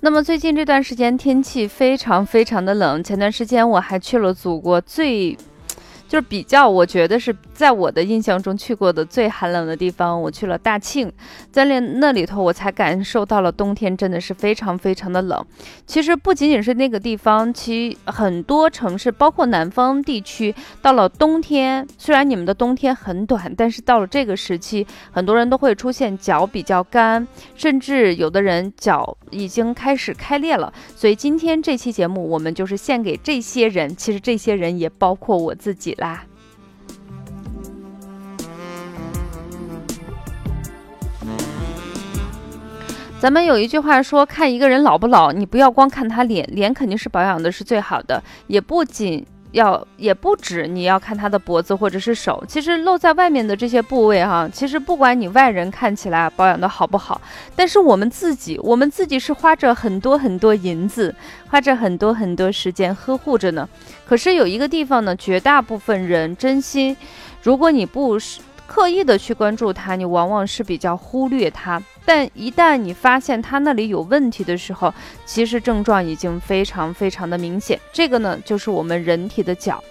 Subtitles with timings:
[0.00, 5.36] 那么最近这段时间天气非常非常的冷，前段时间我还去了祖国最。
[6.08, 10.18] 就是比较，我觉得是在我的印象中去过的最寒冷的地方。
[10.22, 11.12] 我去了大庆，
[11.52, 15.44] 在那那里头，我才感受到了冬天真的是非常非常的冷。
[15.86, 30.72] 其实不仅仅是那个地方，其很多城市，包括南方地区，到了冬天，虽然你们的冬天很短，但是到了这个时期，很多人都会出现脚比较干，甚至有的人脚已经开始开裂了。
[30.96, 33.94] 所以今天这期节目，我们就是献给这些人。
[33.94, 35.90] 其实这些人也包括我自己。
[35.98, 36.24] 啦，
[43.20, 49.24] 咱们有一句话说，看一个人老不老，你不要光看他脸，脸肯定是保养的是最好的，也不仅。
[49.52, 57.20] 要也不止，你要看他的脖子或者是手，其实露在外面的这些部位哈，其实不管你外人看起来保养的好不好，
[57.56, 61.12] 但是我们自己，我们自己是花着很多很多银子，
[61.48, 63.68] 花着很多很多时间呵护着呢。
[64.06, 66.96] 可是有一个地方呢，绝大部分人真心，
[67.42, 68.40] 如果你不是。
[68.70, 71.82] 刻意的去关注它，你往往是比较忽略它。
[72.04, 74.94] 但一旦你发现它那里有问题的时候，
[75.26, 77.76] 其实症状已经非常非常的明显。
[77.92, 79.82] 这个呢，就是我们人体的脚。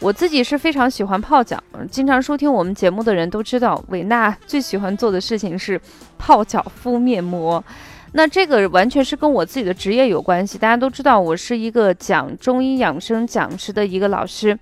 [0.00, 5.78] 我自己是非常喜欢泡脚，经常收听我们节目的人都知道，伟娜最喜欢做的事情是
[6.16, 7.62] 泡脚敷面膜。
[8.14, 10.58] 那这个完全是跟我自己的职业有关系。
[10.58, 14.58] 大家都知道，我是一个讲中医养生讲师的一个老师。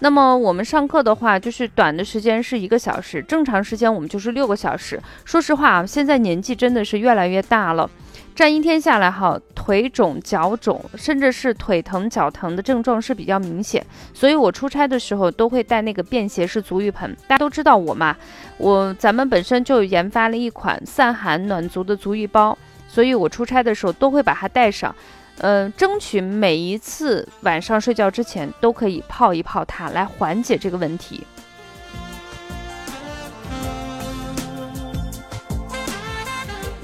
[0.00, 5.00] 那么我们上课的话，就是短的时间是一个小时，正常时间我们就是六个小时。
[5.24, 7.88] 说实话啊，现在年纪真的是越来越大了，
[8.34, 13.84] 站一天下来哈，腿肿、脚肿，甚至是腿疼、脚疼的症状是比较明显。
[14.12, 17.14] 所以我出差的时候都会带那个便携式足浴盆。
[17.28, 18.16] 大家都知道我嘛，
[18.58, 22.58] 我咱们本身就研发了一款散寒暖足的足浴包，
[22.94, 24.94] 所以我出差的时候都会把它带上。
[25.38, 31.26] 嗯，争取每一次晚上睡觉之前都可以泡一泡它，来缓解这个问题。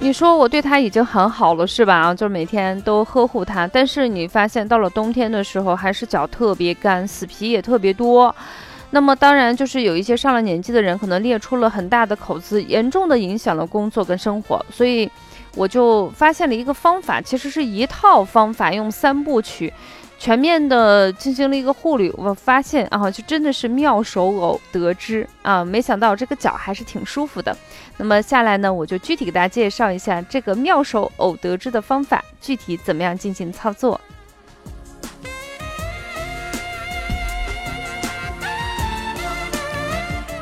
[0.00, 1.94] 你说我对它已经很好了，是吧？
[1.98, 8.34] 啊，就是每天都呵护它，但是你发现到了冬天的时候，还是脚特别干，死皮也特别多。
[8.90, 15.08] 那么当然就是有一些上了年纪的人，可能裂出了很大的口子，严重的影响了工作跟生活，所以。
[15.54, 19.72] 我就发现了一个方法，其实是一套方法，用三部曲，
[20.18, 22.12] 全面的进行了一个护理。
[22.16, 25.64] 我发现啊，就真的是妙手偶得之啊！
[25.64, 27.56] 没想到这个脚还是挺舒服的。
[27.96, 34.00] 那么下来呢，我就具体给大家介绍一下这个妙手偶得之的方法，具体怎么样进行操作。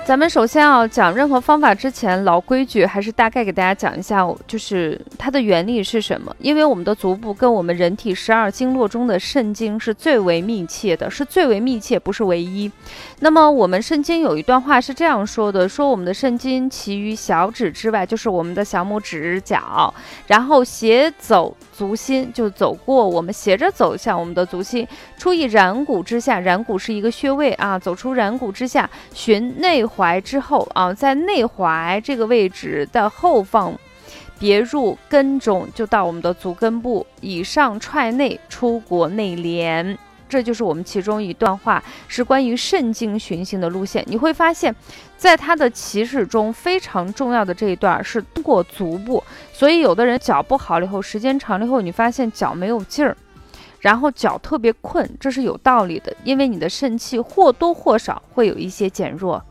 [0.09, 6.35] 咱们首先要讲任何方法之前，老规矩还是大概给大家讲一下，就是它的原理是什么。
[6.39, 12.73] 因为我们的足部跟我们人体十二经络中的肾经是最为密切的，是最为密切，不是唯一。
[13.21, 19.93] 那么我们肾经有一段话是这样说的：说我们的肾经其余小指之外，就是我们的小拇指脚，
[20.27, 21.55] 然后斜走。
[21.79, 24.85] 足心就走过，我们斜着走向我们的足心，
[25.17, 33.77] 出于然骨之下，然骨是一个穴位啊，走出然骨之下，循内踝之后啊，在内踝这个位置的后方，
[34.39, 39.99] 别入根中，就到我们的足根部，以上踹内，出国内连。
[40.29, 44.05] 这就是我们其中一段话，是关于肾经循行的路线。
[44.07, 44.73] 你会发现，
[45.17, 53.17] 在它的起始中非常重要的这一段是通过足部，所以有的人脚不好了以后，时间长了以后，你发现脚没有劲儿，
[53.81, 59.43] 然后脚特别困，这是有道理的，因为你的肾气或多或少会有一些减弱。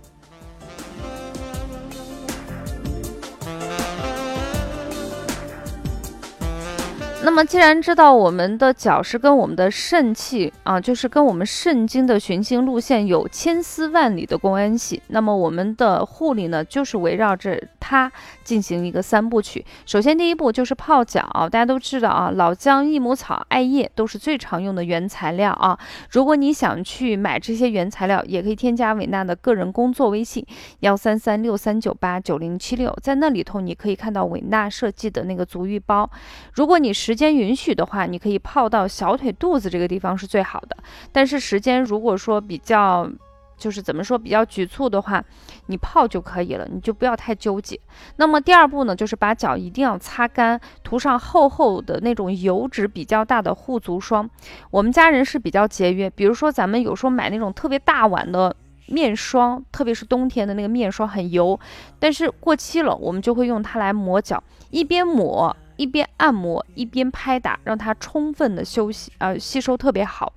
[7.27, 18.09] 那么，既然知道我们的脚是跟我们的肾气啊，就是跟我们肾经的循行路线有千丝万缕的关系，那么我们的护理呢，就是围绕着它
[18.45, 19.65] 进行一个三部曲。
[19.85, 21.21] 首先，第一步就是泡脚，
[21.51, 25.77] 大家都知道啊，老姜、益母草、艾叶都是最常用的原材料啊。
[26.09, 30.45] 如果你想去买这些原材料，也可以添加伟娜的个人工作微信
[30.79, 36.09] 幺三三六三九八九零七六，在那里头你可以看到伟娜设计的那个足浴包。
[36.53, 40.77] 如果你实间允许的话，你可以泡到小腿肚子这个地方是最好的。
[41.11, 43.09] 但是时间如果说比较，
[43.57, 45.23] 就是怎么说比较局促的话，
[45.65, 47.79] 你泡就可以了，你就不要太纠结。
[48.17, 54.29] 那么第二步呢，就是把脚一定要擦干，涂上厚厚的那种油脂比较大的护足霜。
[54.69, 58.55] 我们家人是比较节约，比如说咱们有时候买那种特别大碗的
[58.85, 61.59] 面霜，特别是冬天的那个面霜很油，
[61.99, 65.55] 但是过期了，我们就会用它来抹脚，一边抹。
[65.77, 70.33] 一边按摩一边拍打，让它充分的休息，呃，吸收特别好。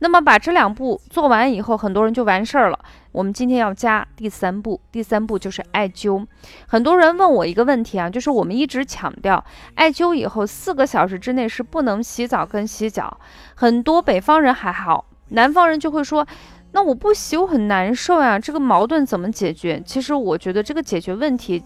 [0.00, 2.78] 那么把这两步做完以后，很多人就完事儿了。
[3.12, 6.26] 我们今天要加第三步，第三步就是艾灸。
[6.66, 9.42] 很多人问我一个问题啊，就是我们一直强调，
[9.76, 13.18] 艾灸以后四个小时之内是不能洗澡跟洗脚。
[13.54, 16.26] 很多北方人还好，南方人就会说，
[16.72, 19.80] 那我不洗我很难受呀，这个矛盾怎么解决？
[19.86, 21.62] 其实我觉得这个解决问题。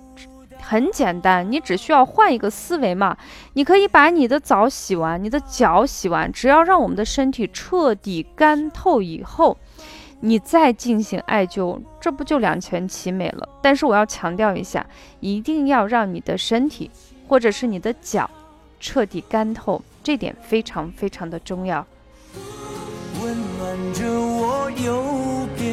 [0.61, 3.17] 很简单，你只需要换一个思维嘛。
[3.55, 9.57] 你可以把你的澡洗完，你的脚洗完，只要让我们的身体彻底干透以后，
[10.21, 13.49] 你再进行艾灸，这不就两全其美了？
[13.63, 14.87] 但是我要强调一下，
[15.21, 16.91] 一定要让你的身体
[17.27, 18.29] 或者是你的脚
[18.81, 21.87] 彻底干透，这点非常非常的重要。
[23.23, 25.68] 温暖着我右边。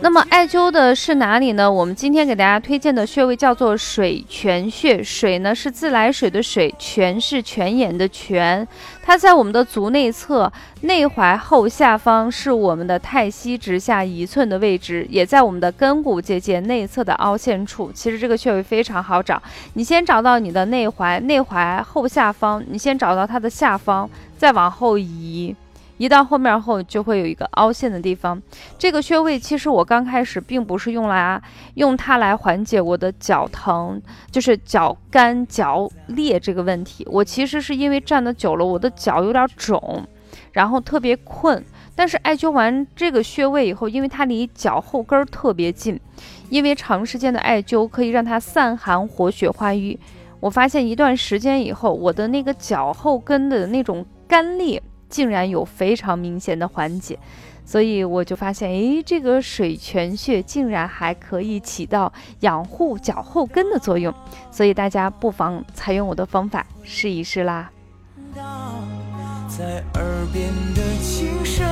[0.00, 1.70] 那么艾灸的是哪里呢？
[1.70, 5.02] 我们今天给大家推荐的穴位叫做水泉穴。
[5.02, 8.66] 水呢是自来水的水，泉是泉眼的泉。
[9.02, 10.50] 它在我们的足内侧
[10.82, 17.90] 内踝后下方，是我们的太溪直下一寸的位置，也在我们的根骨结节内侧的凹陷处。
[17.92, 19.42] 其实这个穴位非常好找，
[19.74, 25.56] 你先找到你的内踝，内踝后下方，你先找到它的下方，再往后移。
[25.98, 28.40] 移到后面后，就会有一个凹陷的地方。
[28.78, 31.40] 这个穴位其实我刚开始并不是用来
[31.74, 34.00] 用它来缓解我的脚疼，
[34.30, 37.06] 就是脚干脚裂这个问题。
[37.10, 40.04] 我其实是因为站的久了，我的脚有点肿，
[40.52, 41.62] 然后特别困。
[41.94, 45.98] 但是艾灸完这个穴位以后，因为它离脚后跟特别近，
[46.48, 49.98] 因为长时间的艾灸可以让它散寒活血化瘀。
[50.38, 54.80] 我发现一段时间以后，我的那个脚后跟的那种干裂。
[55.08, 57.18] 竟然有非常明显的缓解，
[57.64, 64.14] 所以我就发现，诶，这个水泉穴竟然还可以起到养护脚后跟的作用，
[64.50, 67.70] 所以大家不妨采用我的方法试一试啦。
[69.48, 71.66] 在耳边的轻声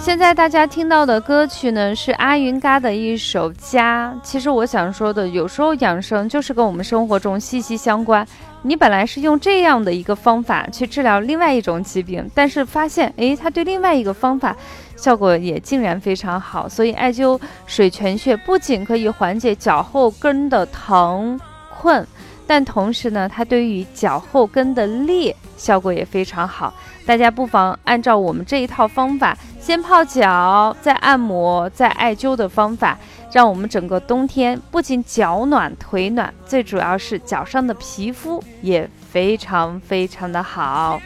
[0.00, 4.10] 现在大家听到的歌曲呢，是阿云嘎的一首《家》。
[4.26, 8.26] 其实我想说的，有时候养生就是跟我们生活中息息相关。
[8.62, 14.56] 你本来是用这样的一个方法去治疗另外一种疾病，但是发现，诶，它对另外一个方法
[14.96, 16.66] 效果也竟然非常好。
[16.66, 21.38] 所以艾灸水泉穴不仅可以缓解脚后跟的疼
[21.78, 22.06] 困。
[22.50, 26.74] 但同时呢，它对于脚后跟的裂效果也非常好。
[27.06, 32.98] 大家不妨按照我们这一套方法，先泡脚，再按摩，再艾灸的方法，
[33.32, 41.00] 让我们整个冬天不仅脚暖腿暖，最主要是脚上的皮肤也非常非常的好。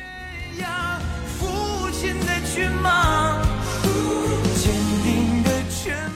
[1.38, 3.03] 父亲的骏马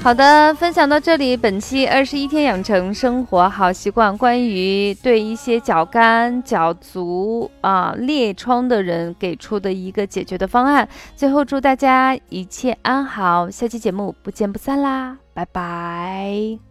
[0.01, 10.89] 好的，分享到这里，本期二十一天养成生活好习惯，关于对一些脚干、脚足啊裂疮的人给出的一个解决的方案。
[11.15, 16.68] 最后祝大家一切安好，下期节目不见不散啦，拜拜。